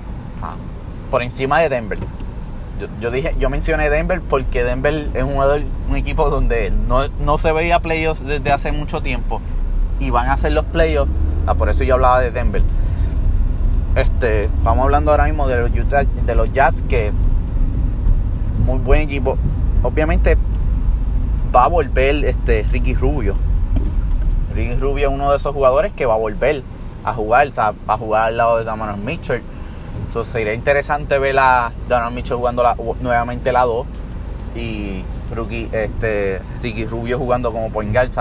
por 1.09 1.21
encima 1.21 1.59
de 1.59 1.69
Denver 1.69 1.99
yo, 2.99 3.11
dije, 3.11 3.35
yo 3.39 3.49
mencioné 3.49 3.89
Denver 3.89 4.21
porque 4.21 4.63
Denver 4.63 5.07
es 5.13 5.23
un, 5.23 5.35
un 5.89 5.95
equipo 5.95 6.29
donde 6.29 6.71
no, 6.71 7.37
se 7.37 7.51
veía 7.51 7.79
playoffs 7.79 8.25
desde 8.25 8.51
hace 8.51 8.71
mucho 8.71 9.01
tiempo 9.01 9.41
y 9.99 10.09
van 10.09 10.27
a 10.27 10.33
hacer 10.33 10.51
los 10.51 10.65
playoffs. 10.65 11.11
Ah, 11.45 11.53
por 11.55 11.69
eso 11.69 11.83
yo 11.83 11.95
hablaba 11.95 12.21
de 12.21 12.31
Denver. 12.31 12.61
Este, 13.95 14.49
vamos 14.63 14.85
hablando 14.85 15.11
ahora 15.11 15.25
mismo 15.25 15.47
de 15.47 15.57
los 15.57 15.71
de 15.71 16.35
los 16.35 16.51
Jazz 16.51 16.83
que 16.89 17.11
muy 18.65 18.79
buen 18.79 19.01
equipo. 19.01 19.37
Obviamente 19.83 20.37
va 21.55 21.65
a 21.65 21.67
volver 21.67 22.25
este 22.25 22.65
Ricky 22.71 22.95
Rubio. 22.95 23.35
Ricky 24.53 24.75
Rubio 24.75 25.09
es 25.09 25.13
uno 25.13 25.31
de 25.31 25.37
esos 25.37 25.53
jugadores 25.53 25.93
que 25.93 26.05
va 26.05 26.13
a 26.13 26.17
volver 26.17 26.63
a 27.03 27.13
jugar, 27.13 27.47
o 27.47 27.51
sea, 27.51 27.73
a 27.87 27.97
jugar 27.97 28.25
al 28.25 28.37
lado 28.37 28.57
de 28.57 28.63
Damon 28.63 29.03
Mitchell 29.03 29.43
entonces 30.07 30.31
sería 30.31 30.53
interesante 30.53 31.17
ver 31.17 31.37
a 31.39 31.71
Donald 31.87 32.13
Mitchell 32.13 32.37
jugando 32.37 32.63
nuevamente 33.01 33.51
la 33.51 33.63
2 33.63 33.85
y 34.55 35.03
Rookie, 35.33 35.69
este, 35.71 36.39
Ricky 36.61 36.85
Rubio 36.85 37.17
jugando 37.17 37.51
como 37.51 37.69
point 37.71 37.91
guard. 37.91 38.11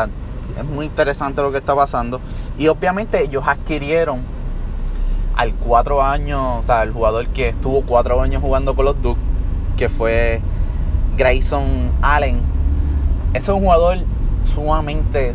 es 0.59 0.65
muy 0.65 0.87
interesante 0.87 1.43
lo 1.43 1.53
que 1.53 1.59
está 1.59 1.75
pasando. 1.75 2.21
Y 2.59 2.69
obviamente 2.69 3.23
ellos 3.23 3.45
adquirieron 3.47 4.23
al 5.37 5.53
cuatro 5.55 6.03
años, 6.03 6.61
o 6.61 6.62
sea, 6.62 6.83
el 6.83 6.93
jugador 6.93 7.27
que 7.29 7.49
estuvo 7.49 7.83
cuatro 7.83 8.21
años 8.21 8.43
jugando 8.43 8.75
con 8.75 8.87
los 8.87 9.01
Duke, 9.03 9.21
que 9.77 9.89
fue 9.89 10.41
Grayson 11.17 11.91
Allen. 12.01 12.41
Ese 13.35 13.51
es 13.51 13.57
un 13.57 13.65
jugador 13.65 13.99
sumamente 14.45 15.33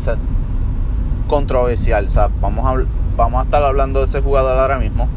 controversial. 1.28 2.06
O 2.06 2.10
sea, 2.10 2.30
vamos 2.42 2.66
a, 2.66 2.84
vamos 3.16 3.42
a 3.42 3.44
estar 3.44 3.64
hablando 3.64 4.00
de 4.00 4.08
ese 4.08 4.22
jugador 4.22 4.58
ahora 4.58 4.80
mismo. 4.80 5.08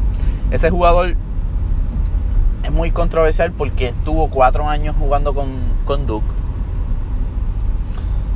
Ese 0.51 0.69
jugador 0.69 1.15
es 2.63 2.71
muy 2.71 2.91
controversial 2.91 3.51
porque 3.51 3.87
estuvo 3.87 4.29
cuatro 4.29 4.67
años 4.67 4.95
jugando 4.99 5.33
con, 5.33 5.49
con 5.85 6.05
Duke. 6.05 6.27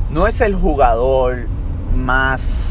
No 0.10 0.28
es 0.28 0.42
el 0.42 0.56
jugador 0.56 1.48
más 1.96 2.66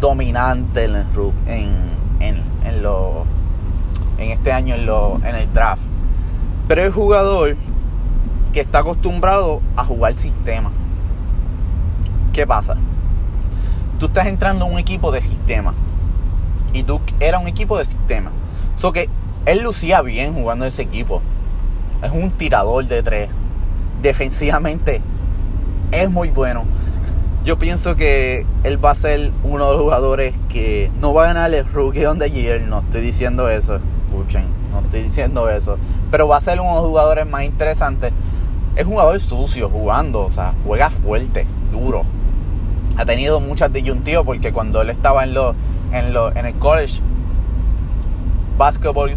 dominante 0.00 0.84
en, 0.84 0.96
el, 0.96 1.06
en, 1.46 2.42
en, 2.64 2.82
lo, 2.82 3.24
en 4.18 4.30
este 4.30 4.52
año 4.52 4.74
en, 4.74 4.86
lo, 4.86 5.20
en 5.24 5.36
el 5.36 5.52
draft. 5.52 5.82
Pero 6.68 6.82
es 6.82 6.92
jugador 6.92 7.56
que 8.52 8.60
está 8.60 8.80
acostumbrado 8.80 9.60
a 9.76 9.84
jugar 9.84 10.16
sistema. 10.16 10.70
¿Qué 12.32 12.46
pasa? 12.46 12.76
Tú 14.02 14.06
estás 14.06 14.26
entrando 14.26 14.64
a 14.64 14.68
un 14.68 14.80
equipo 14.80 15.12
de 15.12 15.22
sistema. 15.22 15.74
Y 16.72 16.82
Duke 16.82 17.14
era 17.20 17.38
un 17.38 17.46
equipo 17.46 17.78
de 17.78 17.84
sistema. 17.84 18.32
So 18.74 18.92
que 18.92 19.08
él 19.46 19.62
lucía 19.62 20.02
bien 20.02 20.34
jugando 20.34 20.66
ese 20.66 20.82
equipo. 20.82 21.22
Es 22.02 22.10
un 22.10 22.32
tirador 22.32 22.84
de 22.88 23.00
tres. 23.04 23.30
Defensivamente 24.02 25.02
es 25.92 26.10
muy 26.10 26.30
bueno. 26.30 26.64
Yo 27.44 27.60
pienso 27.60 27.94
que 27.94 28.44
él 28.64 28.84
va 28.84 28.90
a 28.90 28.96
ser 28.96 29.30
uno 29.44 29.66
de 29.66 29.72
los 29.74 29.82
jugadores 29.82 30.34
que 30.48 30.90
no 31.00 31.14
va 31.14 31.22
a 31.22 31.26
ganar 31.28 31.54
el 31.54 31.64
Rookie 31.64 32.04
the 32.18 32.28
Year. 32.28 32.60
No 32.60 32.80
estoy 32.80 33.02
diciendo 33.02 33.48
eso. 33.48 33.78
Escuchen, 34.08 34.46
no 34.72 34.80
estoy 34.80 35.02
diciendo 35.04 35.48
eso. 35.48 35.78
Pero 36.10 36.26
va 36.26 36.38
a 36.38 36.40
ser 36.40 36.60
uno 36.60 36.70
de 36.70 36.80
los 36.80 36.88
jugadores 36.88 37.24
más 37.24 37.44
interesantes. 37.44 38.12
Es 38.74 38.84
un 38.84 38.94
jugador 38.94 39.20
sucio 39.20 39.68
jugando. 39.68 40.22
O 40.22 40.32
sea, 40.32 40.54
juega 40.66 40.90
fuerte, 40.90 41.46
duro. 41.70 42.04
Ha 42.96 43.04
tenido 43.04 43.40
muchas 43.40 43.72
disyuntivas 43.72 44.24
porque 44.24 44.52
cuando 44.52 44.82
él 44.82 44.90
estaba 44.90 45.24
en, 45.24 45.34
lo, 45.34 45.54
en, 45.92 46.12
lo, 46.12 46.34
en 46.36 46.46
el 46.46 46.54
college, 46.54 47.00
basketball 48.58 49.12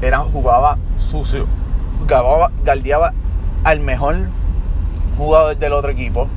era, 0.00 0.18
jugaba 0.18 0.78
sucio, 0.96 1.46
galdeaba 2.64 3.12
al 3.64 3.80
mejor 3.80 4.16
jugador 5.16 5.56
del 5.56 5.72
otro 5.72 5.90
equipo. 5.90 6.28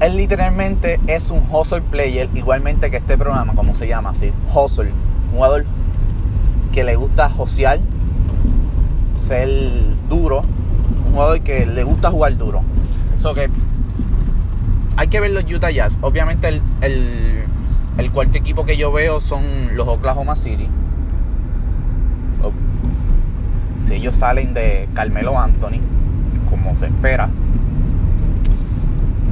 Él 0.00 0.16
literalmente 0.16 1.00
es 1.06 1.30
un 1.30 1.42
hustle 1.50 1.80
player, 1.80 2.28
igualmente 2.34 2.90
que 2.90 2.98
este 2.98 3.16
programa, 3.16 3.54
como 3.54 3.74
se 3.74 3.88
llama 3.88 4.10
así, 4.10 4.30
hustle. 4.54 4.92
Jugador 5.32 5.64
que 6.72 6.84
le 6.84 6.96
gusta 6.96 7.30
josear, 7.30 7.80
ser 9.16 9.48
duro, 10.08 10.42
un 11.06 11.12
jugador 11.12 11.40
que 11.40 11.64
le 11.64 11.82
gusta 11.82 12.10
jugar 12.10 12.36
duro. 12.36 12.62
So 13.18 13.34
hay 14.96 15.08
que 15.08 15.20
ver 15.20 15.30
los 15.30 15.44
Utah 15.44 15.70
Jazz. 15.70 15.98
Obviamente 16.00 16.48
el, 16.48 16.62
el, 16.80 17.44
el 17.98 18.10
cuarto 18.10 18.38
equipo 18.38 18.64
que 18.64 18.76
yo 18.76 18.92
veo 18.92 19.20
son 19.20 19.76
los 19.76 19.86
Oklahoma 19.88 20.36
City 20.36 20.68
si 23.86 23.94
ellos 23.94 24.16
salen 24.16 24.52
de 24.52 24.88
Carmelo 24.94 25.38
Anthony, 25.38 25.78
como 26.50 26.74
se 26.74 26.86
espera, 26.86 27.28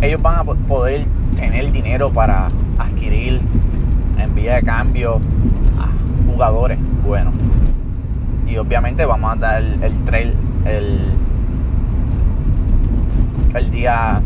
ellos 0.00 0.22
van 0.22 0.36
a 0.36 0.44
poder 0.44 1.06
tener 1.34 1.72
dinero 1.72 2.12
para 2.12 2.46
adquirir 2.78 3.40
en 4.16 4.34
vía 4.36 4.56
de 4.56 4.62
cambio 4.62 5.20
a 5.76 5.88
jugadores 6.30 6.78
buenos. 7.04 7.34
Y 8.46 8.56
obviamente 8.56 9.04
vamos 9.04 9.32
a 9.32 9.36
dar 9.36 9.62
el, 9.62 10.04
trail, 10.04 10.34
el, 10.66 11.00
el 13.54 13.70
día, 13.70 14.20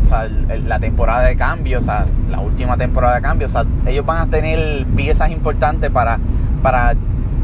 la 0.65 0.79
temporada 0.79 1.27
de 1.27 1.35
cambio, 1.35 1.77
o 1.77 1.81
sea, 1.81 2.05
la 2.29 2.39
última 2.39 2.77
temporada 2.77 3.15
de 3.15 3.21
cambio. 3.21 3.47
O 3.47 3.49
sea, 3.49 3.65
ellos 3.85 4.05
van 4.05 4.27
a 4.27 4.29
tener 4.29 4.85
piezas 4.87 5.31
importantes 5.31 5.89
para, 5.91 6.19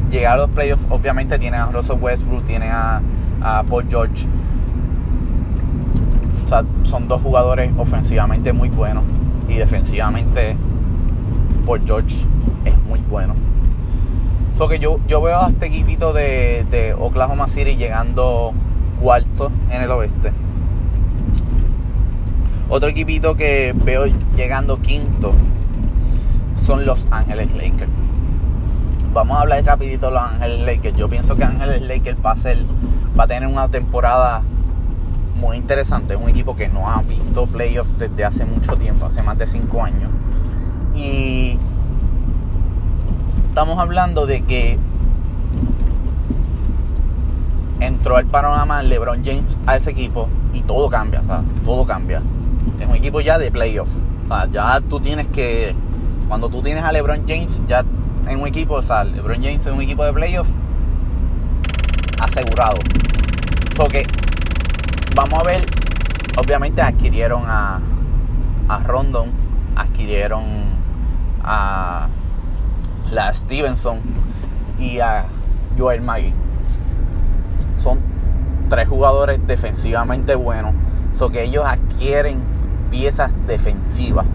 llegar 0.10 0.34
a 0.34 0.38
los 0.38 0.50
playoffs. 0.50 0.86
Obviamente 0.90 1.38
tienen 1.40 1.60
a 1.60 1.66
Russell 1.68 1.98
Westbrook, 2.00 2.46
tienen 2.46 2.72
a, 2.72 3.02
a 3.42 3.64
Paul 3.64 3.86
George. 3.90 4.26
O 6.46 6.50
sea, 6.50 6.64
son 6.84 7.08
dos 7.08 7.22
jugadores 7.22 7.72
ofensivamente 7.78 8.54
muy 8.54 8.70
buenos 8.70 9.04
y 9.48 9.56
defensivamente 9.56 10.56
Paul 11.66 11.82
George 11.86 12.16
es 12.66 12.78
muy 12.88 13.00
bueno. 13.10 13.36
So 14.58 14.68
que 14.68 14.80
yo, 14.80 15.00
yo 15.08 15.22
veo 15.22 15.40
a 15.42 15.50
este 15.50 15.66
equipito 15.66 16.14
de, 16.14 16.66
de 16.72 16.94
Oklahoma 16.94 17.48
City 17.48 17.76
llegando 17.76 18.54
cuarto 19.02 19.52
en 19.70 19.82
el 19.82 19.92
oeste. 19.92 20.32
Otro 22.68 22.90
equipito 22.90 23.36
que 23.36 23.76
veo 23.76 24.06
llegando 24.36 24.82
quinto 24.82 25.34
son 26.56 26.86
los 26.86 27.08
Ángeles 27.12 27.52
Lakers. 27.54 27.92
Vamos 29.14 29.38
a 29.38 29.42
hablar 29.42 29.64
rapidito 29.64 30.08
de 30.08 30.14
los 30.14 30.22
Ángeles 30.24 30.66
Lakers. 30.66 30.98
Yo 30.98 31.08
pienso 31.08 31.36
que 31.36 31.44
Ángeles 31.44 31.84
Lakers 31.84 32.18
va 32.26 33.24
a, 33.24 33.28
tener 33.28 33.48
una 33.48 33.68
temporada 33.68 34.42
muy 35.36 35.58
interesante. 35.58 36.16
Es 36.16 36.20
un 36.20 36.28
equipo 36.28 36.56
que 36.56 36.68
no 36.68 36.90
ha 36.90 37.02
visto 37.04 37.46
playoffs 37.46 38.00
desde 38.00 38.26
hace 38.26 38.46
mucho 38.46 38.76
tiempo, 38.76 39.06
hace 39.06 39.22
más 39.22 39.38
de 39.38 39.46
5 39.46 39.84
años. 39.84 40.10
Y 40.96 41.60
estamos 43.50 43.78
hablando 43.78 44.26
de 44.26 44.42
que 44.42 44.80
entró 47.80 48.18
al 48.18 48.26
panorama 48.26 48.82
LeBron 48.82 49.24
James 49.24 49.58
a 49.68 49.76
ese 49.76 49.92
equipo 49.92 50.28
y 50.52 50.62
todo 50.62 50.90
cambia, 50.90 51.22
o 51.22 51.24
sea, 51.24 51.44
todo 51.64 51.86
cambia. 51.86 52.22
Es 52.80 52.88
un 52.88 52.96
equipo 52.96 53.22
ya 53.22 53.38
de 53.38 53.52
playoff. 53.52 53.90
Ya 54.52 54.82
tú 54.82 55.00
tienes 55.00 55.28
que, 55.28 55.76
cuando 56.28 56.50
tú 56.50 56.62
tienes 56.62 56.84
a 56.84 56.92
LeBron 56.92 57.24
James, 57.28 57.62
ya 57.68 57.86
en 58.28 58.40
un 58.40 58.48
equipo, 58.48 58.76
o 58.76 58.82
sea, 58.82 59.04
LeBron 59.04 59.42
James 59.42 59.66
en 59.66 59.74
un 59.74 59.82
equipo 59.82 60.04
de 60.04 60.14
playoff 60.14 60.48
asegurado. 62.20 62.78
So 63.76 63.86
que 63.86 64.04
vamos 65.16 65.40
a 65.40 65.44
ver, 65.44 65.62
obviamente 66.38 66.82
adquirieron 66.82 67.44
a, 67.46 67.80
a 68.68 68.80
Rondon, 68.80 69.30
adquirieron 69.76 70.44
a 71.44 72.08
la 73.12 73.34
Stevenson 73.34 74.00
y 74.80 75.00
a 75.00 75.26
Joel 75.78 76.02
Magui. 76.02 76.34
Son 77.78 78.00
tres 78.70 78.88
jugadores 78.88 79.46
defensivamente 79.46 80.34
buenos. 80.36 80.74
So 81.14 81.30
que 81.30 81.44
ellos 81.44 81.64
adquieren 81.66 82.55
piezas 82.96 83.32
defensivas. 83.46 84.26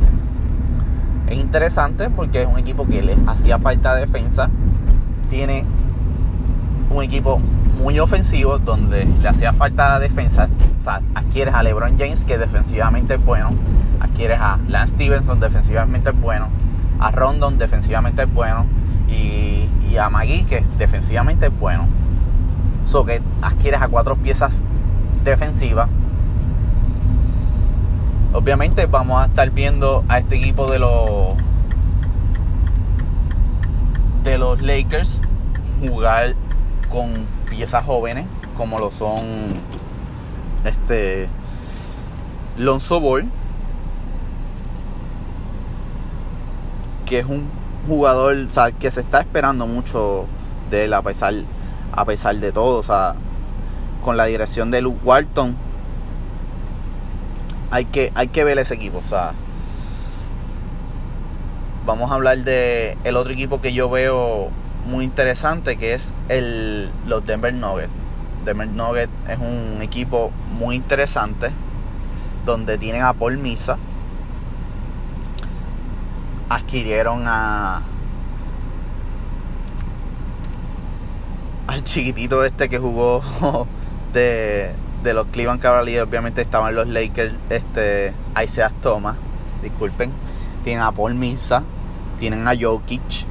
Es 1.26 1.38
interesante 1.38 2.10
porque 2.10 2.42
es 2.42 2.46
un 2.46 2.58
equipo 2.58 2.86
que 2.86 3.00
les 3.00 3.16
hacía 3.26 3.58
falta 3.58 3.94
defensa. 3.94 4.50
Tiene 5.30 5.64
un 6.90 7.02
equipo 7.02 7.40
muy 7.78 7.98
ofensivo 8.00 8.58
donde 8.58 9.06
le 9.06 9.28
hacía 9.28 9.54
falta 9.54 9.98
defensa. 9.98 10.46
O 10.78 10.82
sea, 10.82 11.00
adquieres 11.14 11.54
a 11.54 11.62
LeBron 11.62 11.96
James 11.98 12.24
que 12.24 12.36
defensivamente 12.36 13.14
es 13.14 13.24
bueno. 13.24 13.50
Adquieres 14.00 14.38
a 14.40 14.58
Lance 14.68 14.94
Stevenson 14.94 15.40
defensivamente 15.40 16.10
es 16.10 16.20
bueno 16.20 16.48
a 17.00 17.10
Rondon 17.10 17.56
defensivamente 17.56 18.22
es 18.22 18.32
bueno 18.32 18.66
y, 19.08 19.68
a 19.96 20.08
Magui 20.08 20.44
que 20.44 20.62
defensivamente 20.78 21.46
es 21.46 21.58
bueno. 21.58 21.86
So 22.84 23.04
que 23.04 23.20
adquieres 23.42 23.82
a 23.82 23.88
cuatro 23.88 24.16
piezas 24.16 24.52
defensivas. 25.24 25.88
Obviamente 28.32 28.86
vamos 28.86 29.22
a 29.22 29.26
estar 29.26 29.50
viendo 29.50 30.04
a 30.08 30.18
este 30.18 30.36
equipo 30.36 30.70
de 30.70 30.78
los 30.78 31.36
de 34.24 34.38
los 34.38 34.60
Lakers 34.60 35.20
jugar 35.80 36.34
con 36.90 37.26
piezas 37.48 37.84
jóvenes 37.84 38.26
como 38.54 38.78
lo 38.78 38.90
son 38.90 39.22
este 40.64 41.26
Lonzo 42.58 43.00
Ball 43.00 43.30
que 47.10 47.18
es 47.18 47.26
un 47.26 47.48
jugador 47.88 48.36
que 48.78 48.90
se 48.92 49.00
está 49.00 49.18
esperando 49.18 49.66
mucho 49.66 50.26
de 50.70 50.84
él 50.84 50.94
a 50.94 51.02
pesar, 51.02 51.34
a 51.92 52.04
pesar 52.04 52.36
de 52.36 52.52
todo. 52.52 52.78
O 52.78 52.82
sea, 52.84 53.16
con 54.04 54.16
la 54.16 54.26
dirección 54.26 54.70
de 54.70 54.80
Luke 54.80 55.00
Walton, 55.04 55.56
hay 57.70 57.84
que, 57.86 58.12
hay 58.14 58.28
que 58.28 58.44
ver 58.44 58.58
ese 58.58 58.74
equipo. 58.74 58.98
O 58.98 59.08
sea, 59.08 59.32
vamos 61.86 62.10
a 62.10 62.14
hablar 62.14 62.38
de 62.38 62.96
el 63.04 63.16
otro 63.16 63.32
equipo 63.32 63.60
que 63.60 63.72
yo 63.72 63.88
veo 63.88 64.48
muy 64.86 65.04
interesante, 65.04 65.76
que 65.76 65.94
es 65.94 66.12
el, 66.28 66.90
los 67.06 67.24
Denver 67.26 67.52
Nuggets. 67.54 67.90
Denver 68.44 68.68
Nuggets 68.68 69.12
es 69.28 69.38
un 69.38 69.82
equipo 69.82 70.30
muy 70.58 70.76
interesante, 70.76 71.50
donde 72.44 72.78
tienen 72.78 73.02
a 73.02 73.12
Paul 73.12 73.38
Misa 73.38 73.78
adquirieron 76.50 77.22
a 77.26 77.80
al 81.68 81.84
chiquitito 81.84 82.44
este 82.44 82.68
que 82.68 82.78
jugó 82.78 83.22
de, 84.12 84.72
de 85.02 85.14
los 85.14 85.26
Cleveland 85.28 85.60
Cavaliers 85.60 86.06
obviamente 86.06 86.42
estaban 86.42 86.74
los 86.74 86.88
Lakers 86.88 87.34
este 87.48 88.12
Isaiah 88.42 88.70
Thomas 88.82 89.16
disculpen 89.62 90.12
tienen 90.64 90.82
a 90.82 90.92
Paul 90.92 91.14
Misa 91.14 91.62
tienen 92.18 92.46
a 92.46 92.52
Jokic 92.58 93.24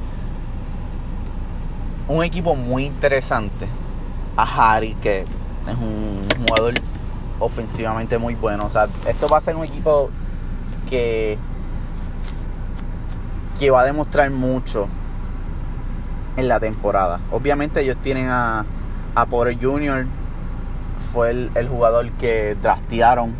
un 2.08 2.24
equipo 2.24 2.54
muy 2.54 2.86
interesante 2.86 3.66
a 4.36 4.42
Harry 4.74 4.94
que 4.94 5.20
es 5.20 5.76
un 5.80 6.26
jugador 6.46 6.74
ofensivamente 7.38 8.18
muy 8.18 8.34
bueno 8.34 8.66
o 8.66 8.70
sea 8.70 8.88
esto 9.06 9.28
va 9.28 9.38
a 9.38 9.40
ser 9.40 9.56
un 9.56 9.64
equipo 9.64 10.10
que 10.88 11.38
que 13.60 13.70
va 13.70 13.82
a 13.82 13.84
demostrar 13.84 14.30
mucho 14.30 14.88
en 16.38 16.48
la 16.48 16.58
temporada. 16.58 17.20
Obviamente 17.30 17.82
ellos 17.82 17.98
tienen 18.02 18.28
a, 18.28 18.64
a 19.14 19.26
Porter 19.26 19.56
Jr., 19.60 20.06
fue 21.00 21.30
el, 21.30 21.68
jugador 21.68 22.10
que 22.12 22.56
draftearon, 22.62 23.34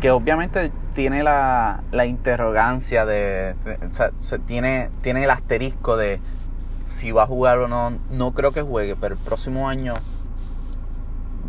que 0.00 0.10
obviamente 0.10 0.70
tiene 0.94 1.22
la, 1.22 1.82
la 1.92 2.06
interrogancia 2.06 3.06
de, 3.06 3.54
o 3.90 3.94
sea, 3.94 4.10
tiene, 4.46 4.90
tiene 5.00 5.24
el 5.24 5.30
asterisco 5.30 5.96
de 5.96 6.20
si 6.86 7.12
va 7.12 7.22
a 7.22 7.26
jugar 7.26 7.58
o 7.58 7.68
no. 7.68 7.98
No 8.10 8.32
creo 8.32 8.52
que 8.52 8.62
juegue, 8.62 8.96
pero 8.96 9.14
el 9.14 9.20
próximo 9.20 9.68
año 9.68 9.94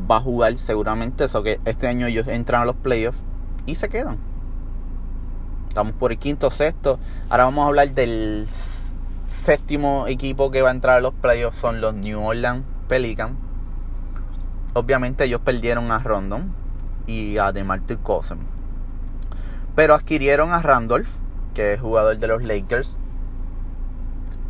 va 0.10 0.18
a 0.18 0.22
jugar 0.22 0.56
seguramente. 0.58 1.26
Eso 1.26 1.44
que 1.44 1.60
este 1.66 1.88
año 1.88 2.08
ellos 2.08 2.28
entran 2.28 2.62
a 2.62 2.66
los 2.66 2.76
playoffs 2.76 3.24
y 3.66 3.76
se 3.76 3.90
quedan. 3.90 4.18
Estamos 5.68 5.94
por 5.94 6.12
el 6.12 6.18
quinto, 6.18 6.50
sexto. 6.52 7.00
Ahora 7.30 7.46
vamos 7.46 7.64
a 7.64 7.68
hablar 7.68 7.92
del 7.92 8.46
séptimo 9.28 10.06
equipo 10.08 10.52
que 10.52 10.62
va 10.62 10.70
a 10.70 10.74
entrar 10.74 10.98
a 10.98 11.02
los 11.02 11.14
playoffs. 11.14 11.58
Son 11.58 11.82
los 11.82 11.94
New 11.94 12.22
Orleans 12.22 12.64
Pelicans. 12.92 13.38
Obviamente 14.74 15.24
ellos 15.24 15.40
perdieron 15.40 15.94
a 15.94 16.00
Rondon 16.00 16.54
y 17.08 17.38
a 17.38 17.54
DeMarcus 17.54 17.96
Cousins. 18.04 18.44
Pero 19.78 19.94
adquirieron 19.94 20.52
a 20.52 20.62
Randolph, 20.62 21.08
que 21.54 21.72
es 21.72 21.80
jugador 21.80 22.18
de 22.18 22.28
los 22.28 22.44
Lakers. 22.44 23.00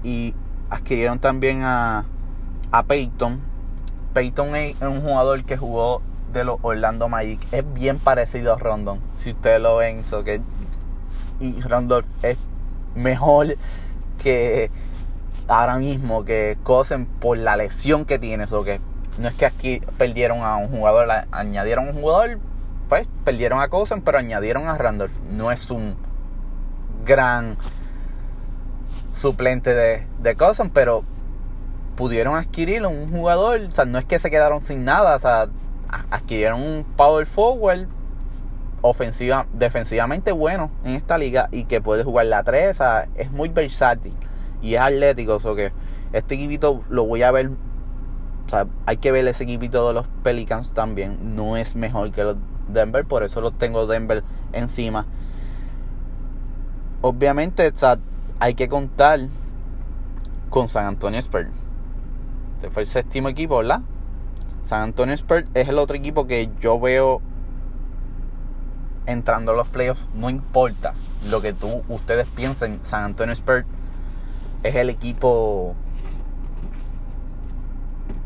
Y 0.02 0.34
adquirieron 0.72 1.20
también 1.20 1.62
a, 1.62 2.06
a 2.72 2.82
Peyton. 2.82 3.42
Peyton 4.16 4.56
es 4.56 4.82
un 4.82 5.02
jugador 5.02 5.44
que 5.44 5.56
jugó 5.56 6.02
de 6.34 6.44
los 6.44 6.58
Orlando 6.64 7.10
Magic. 7.10 7.40
Es 7.52 7.72
bien 7.76 8.00
parecido 8.00 8.54
a 8.56 8.58
Rondon. 8.58 9.00
Si 9.18 9.34
ustedes 9.34 9.62
lo 9.62 9.78
ven, 9.78 10.04
que 10.26 10.42
y 11.40 11.62
Randolph 11.62 12.08
es 12.24 12.40
mejor 12.96 13.56
que 14.18 14.72
ahora 15.48 15.78
mismo 15.78 16.26
que 16.26 16.58
Cosen 16.64 17.06
por 17.06 17.38
la 17.38 17.56
lesión 17.56 18.06
que 18.06 18.20
tiene. 18.20 18.46
O 18.52 18.64
que 18.64 18.80
no 19.18 19.28
es 19.28 19.34
que 19.36 19.46
aquí 19.46 19.82
perdieron 19.98 20.44
a 20.44 20.58
un 20.58 20.70
jugador, 20.70 21.08
añadieron 21.32 21.90
un 21.90 22.02
jugador, 22.02 22.40
pues 22.90 23.08
perdieron 23.24 23.62
a 23.62 23.68
Cosen, 23.68 24.02
pero 24.02 24.18
añadieron 24.18 24.68
a 24.68 24.78
Randolph. 24.78 25.20
No 25.30 25.52
es 25.52 25.70
un 25.70 25.96
gran 27.06 27.58
suplente 29.12 29.74
de, 29.74 30.36
Cosen, 30.36 30.70
pero 30.70 31.04
pudieron 31.96 32.36
adquirir 32.36 32.86
un 32.86 33.10
jugador. 33.12 33.62
O 33.62 33.72
sea, 33.72 33.86
no 33.86 33.98
es 33.98 34.06
que 34.06 34.20
se 34.20 34.32
quedaron 34.32 34.62
sin 34.62 34.86
nada, 34.86 35.16
o 35.16 35.20
sea, 35.20 35.48
adquirieron 36.10 36.62
un 36.62 36.86
power 36.96 37.26
forward 37.26 37.88
ofensiva, 38.82 39.46
defensivamente 39.54 40.32
bueno 40.32 40.72
en 40.84 40.96
esta 40.96 41.18
liga 41.18 41.50
y 41.52 41.66
que 41.66 41.82
puede 41.82 42.04
jugar 42.04 42.26
la 42.26 42.44
3, 42.44 42.80
es 43.16 43.32
muy 43.32 43.50
versátil 43.50 44.16
y 44.62 44.76
es 44.76 44.82
atlético, 44.82 45.40
o 45.44 45.56
que 45.56 45.72
este 46.14 46.36
equipito 46.36 46.84
lo 46.90 47.06
voy 47.06 47.24
a 47.24 47.32
ver, 47.32 47.50
o 48.46 48.50
sea, 48.50 48.68
hay 48.86 48.98
que 48.98 49.12
ver 49.12 49.28
ese 49.28 49.44
equipito 49.44 49.88
de 49.88 49.94
los 49.94 50.08
Pelicans 50.24 50.74
también, 50.74 51.36
no 51.36 51.58
es 51.58 51.76
mejor 51.76 52.12
que 52.12 52.24
los 52.24 52.38
Denver, 52.68 53.06
por 53.06 53.24
eso 53.24 53.42
lo 53.42 53.52
tengo 53.52 53.88
Denver 53.88 54.24
encima. 54.54 55.06
Obviamente, 57.02 57.68
o 57.68 57.78
sea, 57.78 57.98
hay 58.40 58.54
que 58.54 58.70
contar 58.70 59.22
con 60.50 60.70
San 60.70 60.86
Antonio 60.86 61.20
Spurs. 61.20 61.50
Este 62.56 62.70
fue 62.70 62.84
el 62.84 62.88
séptimo 62.88 63.30
equipo, 63.30 63.58
¿verdad? 63.58 63.82
San 64.64 64.82
Antonio 64.82 65.16
Spurs 65.16 65.48
es 65.54 65.68
el 65.68 65.80
otro 65.80 65.96
equipo 65.96 66.28
que 66.28 66.50
yo 66.60 66.80
veo 66.80 67.22
entrando 69.06 69.54
a 69.54 69.56
los 69.56 69.68
playoffs. 69.68 70.08
No 70.14 70.30
importa 70.30 70.94
lo 71.30 71.42
que 71.42 71.54
tú, 71.54 71.84
ustedes 71.90 72.28
piensen, 72.28 72.80
San 72.84 73.04
Antonio 73.04 73.34
Spurs 73.34 73.66
es 74.64 74.76
el 74.76 74.90
equipo 74.90 75.76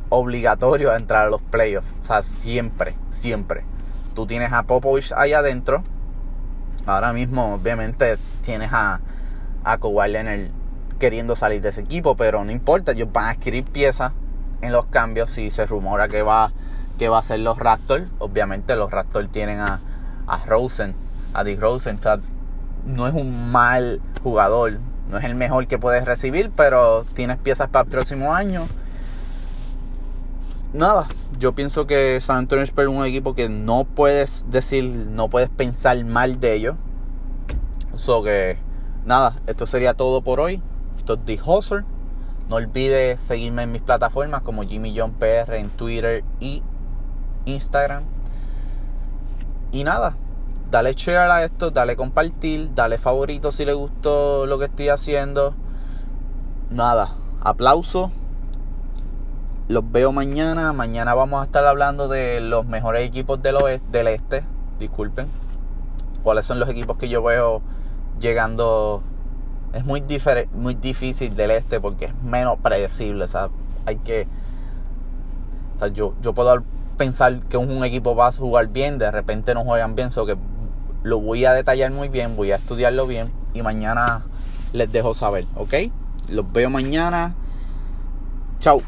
obligatorio 0.10 0.92
a 0.92 0.98
entrar 0.98 1.28
a 1.28 1.30
los 1.30 1.42
playoffs. 1.42 1.94
O 2.02 2.06
sea, 2.06 2.22
siempre, 2.22 2.96
siempre. 3.10 3.64
Tú 4.14 4.26
tienes 4.26 4.54
a 4.54 4.64
Popovich 4.64 5.12
ahí 5.14 5.34
adentro. 5.34 5.84
Ahora 6.86 7.14
mismo, 7.14 7.56
obviamente, 7.56 8.18
tienes 8.44 8.72
a, 8.72 9.00
a 9.64 9.78
Kawhi 9.78 10.12
Leonard 10.12 10.52
queriendo 11.00 11.36
salir 11.36 11.62
de 11.62 11.70
ese 11.70 11.82
equipo, 11.82 12.16
pero 12.16 12.44
no 12.46 12.52
importa, 12.52 12.94
ellos 12.94 13.12
van 13.12 13.26
a 13.26 13.30
adquirir 13.32 13.66
piezas 13.66 14.14
en 14.62 14.72
los 14.72 14.86
cambios. 14.86 15.32
Si 15.32 15.50
se 15.50 15.66
rumora 15.66 16.08
que 16.08 16.22
va, 16.22 16.52
que 16.98 17.10
va 17.10 17.20
a 17.20 17.24
ser 17.24 17.40
los 17.40 17.58
Raptors, 17.58 18.06
obviamente 18.20 18.76
los 18.76 18.92
Raptors 18.92 19.32
tienen 19.32 19.60
a, 19.60 19.80
a 20.28 20.46
Rosen, 20.46 20.96
a 21.34 21.44
Dick 21.44 21.60
Rosen. 21.60 22.00
no 22.86 23.08
es 23.08 23.14
un 23.14 23.52
mal 23.52 24.02
jugador, 24.24 24.80
no 25.10 25.18
es 25.18 25.24
el 25.24 25.36
mejor 25.36 25.68
que 25.68 25.78
puedes 25.78 26.06
recibir, 26.06 26.52
pero 26.56 27.06
tienes 27.14 27.38
piezas 27.38 27.70
para 27.70 27.86
el 27.86 27.92
próximo 27.92 28.34
año. 28.34 28.68
Nada, 30.74 31.08
yo 31.40 31.54
pienso 31.54 31.88
que 31.88 32.20
San 32.20 32.38
Antonio 32.38 32.64
Spurs 32.64 32.90
es 32.90 32.94
un 32.94 33.06
equipo 33.06 33.34
que 33.34 33.48
no 33.48 33.86
puedes 33.86 34.50
decir, 34.50 34.84
no 34.84 35.30
puedes 35.30 35.50
pensar 35.50 36.04
mal 36.04 36.40
de 36.40 36.54
ellos. 36.54 36.76
So 37.96 38.24
que, 38.24 38.58
nada, 39.06 39.36
esto 39.48 39.66
sería 39.66 39.94
todo 39.94 40.22
por 40.22 40.40
hoy. 40.40 40.62
Esto 40.98 41.14
es 41.14 41.20
The 41.26 41.40
Hustle. 41.46 41.84
No 42.50 42.58
olvides 42.58 43.22
seguirme 43.22 43.64
en 43.64 43.72
mis 43.72 43.82
plataformas 43.82 44.42
como 44.42 44.64
Jimmy 44.64 44.94
John 44.98 45.14
PR 45.14 45.56
en 45.56 45.70
Twitter 45.70 46.24
y 46.40 46.62
Instagram. 47.46 48.04
Y 49.72 49.84
nada, 49.84 50.18
dale 50.72 50.94
share 50.94 51.32
a 51.32 51.44
esto, 51.44 51.72
dale 51.72 51.96
compartir, 51.96 52.74
dale 52.74 52.98
favorito 52.98 53.52
si 53.52 53.66
le 53.66 53.74
gustó 53.74 54.46
lo 54.46 54.60
que 54.60 54.66
estoy 54.66 54.90
haciendo. 54.90 55.54
Nada, 56.70 57.10
aplauso. 57.42 58.12
Los 59.68 59.90
veo 59.92 60.12
mañana. 60.12 60.74
Mañana 60.74 61.14
vamos 61.14 61.42
a 61.42 61.46
estar 61.46 61.66
hablando 61.66 62.08
de 62.08 62.40
los 62.42 62.66
mejores 62.66 63.08
equipos 63.08 63.42
del, 63.42 63.56
oeste, 63.56 63.86
del 63.92 64.08
este. 64.08 64.44
Disculpen. 64.80 65.28
¿Cuáles 66.24 66.46
son 66.46 66.60
los 66.60 66.70
equipos 66.70 66.98
que 66.98 67.10
yo 67.10 67.24
veo 67.24 67.62
llegando? 68.20 69.02
Es 69.74 69.86
muy, 69.86 70.04
muy 70.54 70.76
difícil 70.76 71.36
del 71.36 71.52
este 71.52 71.80
porque 71.80 72.06
es 72.06 72.16
menos 72.24 72.60
predecible. 72.60 73.26
O 73.26 73.52
hay 73.86 73.96
que. 73.98 74.28
O 75.76 75.80
sea, 75.80 75.88
yo, 75.90 76.14
yo 76.22 76.34
puedo 76.34 76.64
pensar 76.98 77.40
que 77.42 77.58
un 77.58 77.84
equipo 77.84 78.16
va 78.16 78.28
a 78.28 78.32
jugar 78.32 78.68
bien, 78.68 78.98
de 78.98 79.12
repente 79.12 79.54
no 79.54 79.64
juegan 79.64 79.96
bien, 79.96 80.10
que 80.10 80.38
lo 81.06 81.20
voy 81.20 81.46
a 81.46 81.54
detallar 81.54 81.92
muy 81.92 82.10
bien, 82.10 82.36
voy 82.36 82.52
a 82.52 82.56
estudiarlo 82.56 83.06
bien 83.06 83.32
y 83.54 83.62
mañana 83.62 84.24
les 84.74 84.92
dejo 84.92 85.14
saber, 85.14 85.46
¿ok? 85.56 85.76
Los 86.30 86.52
veo 86.52 86.72
mañana. 86.72 87.36
Chao. 88.60 88.82